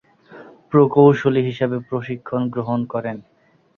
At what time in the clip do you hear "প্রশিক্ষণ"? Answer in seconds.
1.89-2.41